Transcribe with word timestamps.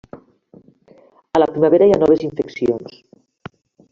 A 1.35 1.41
la 1.43 1.47
primavera 1.51 1.89
hi 1.89 1.95
ha 1.97 2.01
noves 2.05 2.25
infeccions. 2.31 2.97